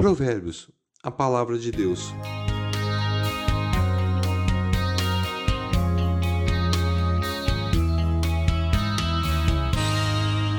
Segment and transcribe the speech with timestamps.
[0.00, 0.70] Provérbios,
[1.02, 2.10] a palavra de Deus.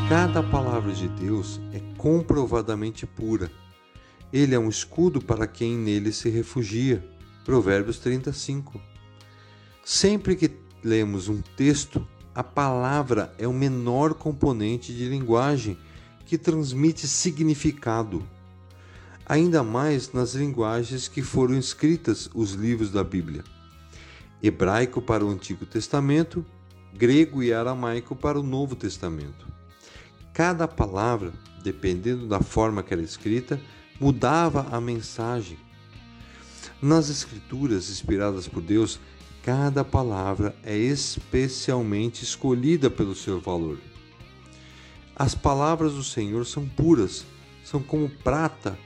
[0.08, 3.52] Cada palavra de Deus é comprovadamente pura.
[4.32, 7.04] Ele é um escudo para quem nele se refugia.
[7.44, 8.80] Provérbios 35.
[9.84, 10.52] Sempre que
[10.84, 15.80] lemos um texto, a palavra é o menor componente de linguagem
[16.28, 18.24] que transmite significado
[19.32, 23.46] ainda mais nas linguagens que foram escritas os livros da Bíblia:
[24.44, 26.46] hebraico para o Antigo Testamento,
[26.94, 29.48] grego e aramaico para o Novo Testamento.
[30.34, 31.32] Cada palavra,
[31.64, 33.58] dependendo da forma que era escrita,
[34.02, 35.58] mudava a mensagem.
[36.82, 39.00] Nas Escrituras inspiradas por Deus,
[39.44, 43.78] cada palavra é especialmente escolhida pelo seu valor.
[45.16, 47.26] As palavras do Senhor são puras,
[47.64, 48.78] são como prata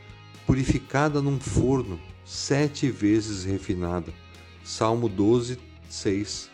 [0.46, 4.14] purificada num forno, sete vezes refinada.
[4.64, 5.58] Salmo 12,
[5.90, 6.50] 6.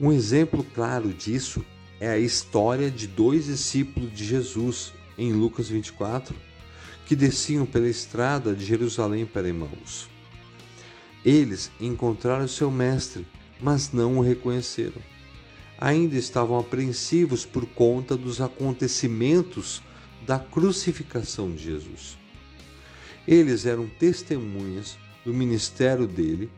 [0.00, 1.64] Um exemplo claro disso
[2.00, 6.34] é a história de dois discípulos de Jesus, em Lucas 24,
[7.04, 10.08] que desciam pela estrada de Jerusalém para Emmaus.
[11.24, 13.26] Eles encontraram seu mestre,
[13.60, 15.02] mas não o reconheceram.
[15.78, 19.82] Ainda estavam apreensivos por conta dos acontecimentos
[20.26, 22.19] da crucificação de Jesus.
[23.26, 26.50] Eles eram testemunhas do ministério dele,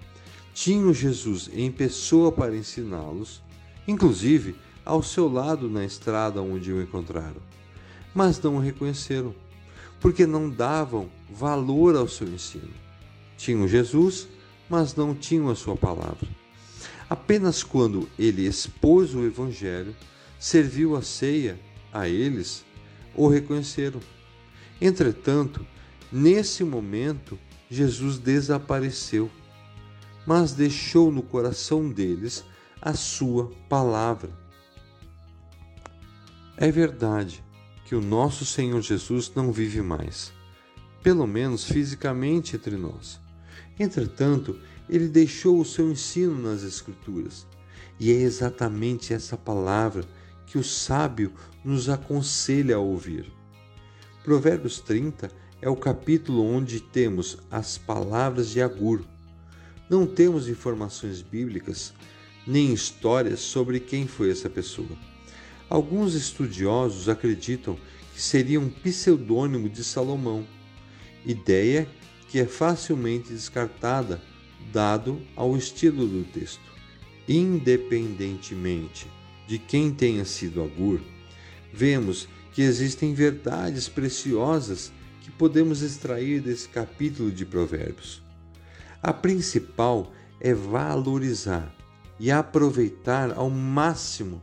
[0.55, 3.43] tinham Jesus em pessoa para ensiná-los,
[3.87, 7.41] inclusive ao seu lado na estrada onde o encontraram,
[8.15, 9.35] mas não o reconheceram,
[10.01, 12.75] porque não davam valor ao seu ensino.
[13.37, 14.29] Tinham Jesus,
[14.69, 16.29] mas não tinham a sua palavra.
[17.09, 19.95] Apenas quando ele expôs o Evangelho,
[20.39, 21.59] serviu a ceia
[21.93, 22.65] a eles,
[23.15, 24.01] o reconheceram.
[24.81, 25.65] Entretanto,
[26.13, 27.39] Nesse momento,
[27.71, 29.31] Jesus desapareceu,
[30.27, 32.45] mas deixou no coração deles
[32.83, 34.31] a sua palavra.
[36.55, 37.43] É verdade
[37.87, 40.35] que o nosso Senhor Jesus não vive mais,
[41.03, 43.19] pelo menos fisicamente entre nós.
[43.81, 47.47] Entretanto, ele deixou o seu ensino nas Escrituras,
[47.99, 50.05] e é exatamente essa palavra
[50.45, 51.33] que o sábio
[51.65, 53.33] nos aconselha a ouvir.
[54.23, 55.31] Provérbios 30
[55.63, 59.05] é o capítulo onde temos as palavras de Agur.
[59.89, 61.95] Não temos informações bíblicas
[62.45, 64.91] nem histórias sobre quem foi essa pessoa.
[65.71, 67.79] Alguns estudiosos acreditam
[68.13, 70.45] que seria um pseudônimo de Salomão,
[71.25, 71.89] ideia
[72.29, 74.21] que é facilmente descartada
[74.73, 76.73] dado ao estilo do texto.
[77.29, 79.07] Independentemente
[79.47, 81.01] de quem tenha sido Agur,
[81.73, 84.93] vemos que existem verdades preciosas
[85.39, 88.23] podemos extrair desse capítulo de Provérbios.
[89.03, 91.75] A principal é valorizar
[92.19, 94.41] e aproveitar ao máximo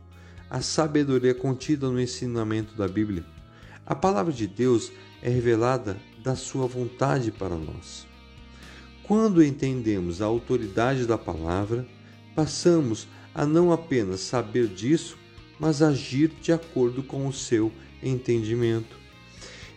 [0.50, 3.24] a sabedoria contida no ensinamento da Bíblia.
[3.86, 4.92] A palavra de Deus
[5.22, 8.06] é revelada da sua vontade para nós.
[9.02, 11.86] Quando entendemos a autoridade da palavra,
[12.34, 15.16] passamos a não apenas saber disso,
[15.58, 17.72] mas agir de acordo com o seu
[18.02, 18.99] entendimento.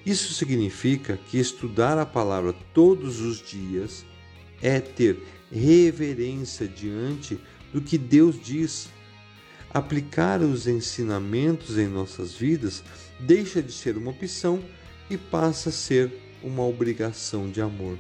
[0.06, 4.06] Isso significa que estudar a palavra todos os dias
[4.62, 7.40] é ter reverência diante
[7.72, 8.90] do que Deus diz.
[9.74, 12.84] Aplicar os ensinamentos em nossas vidas
[13.20, 14.64] deixa de ser uma opção
[15.10, 16.12] e passa a ser
[16.44, 17.98] uma obrigação de amor.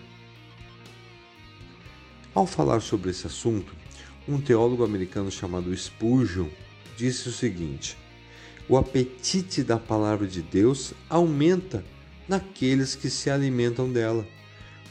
[2.33, 3.73] Ao falar sobre esse assunto,
[4.27, 6.49] um teólogo americano chamado Spurgeon
[6.97, 7.97] disse o seguinte:
[8.67, 11.83] o apetite da palavra de Deus aumenta
[12.27, 14.25] naqueles que se alimentam dela.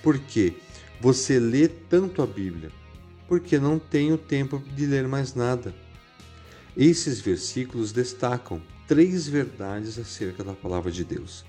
[0.03, 0.55] Porque
[1.01, 2.71] você lê tanto a Bíblia,
[3.29, 5.75] porque não tem o tempo de ler mais nada.
[6.77, 11.45] Esses versículos destacam três verdades acerca da palavra de Deus.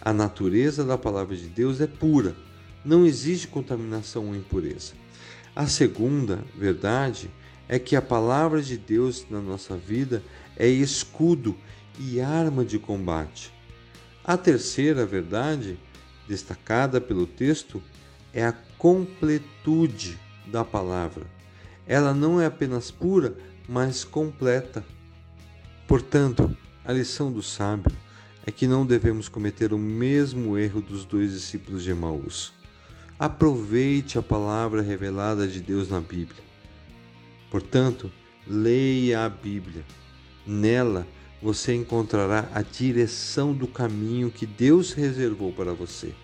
[0.00, 2.34] A natureza da palavra de Deus é pura,
[2.84, 4.92] não existe contaminação ou impureza.
[5.54, 7.30] A segunda verdade
[7.72, 10.22] é que a palavra de Deus na nossa vida
[10.58, 11.56] é escudo
[11.98, 13.50] e arma de combate.
[14.22, 15.78] A terceira verdade,
[16.28, 17.82] destacada pelo texto,
[18.30, 21.24] é a completude da palavra.
[21.86, 24.84] Ela não é apenas pura, mas completa.
[25.88, 26.54] Portanto,
[26.84, 27.90] a lição do sábio
[28.44, 32.52] é que não devemos cometer o mesmo erro dos dois discípulos de Emaús.
[33.18, 36.51] Aproveite a palavra revelada de Deus na Bíblia.
[37.52, 38.10] Portanto,
[38.46, 39.84] leia a Bíblia.
[40.46, 41.06] Nela,
[41.42, 46.14] você encontrará a direção do caminho que Deus reservou para você.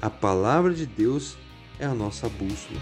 [0.00, 1.36] A palavra de Deus
[1.80, 2.80] é a nossa bússola.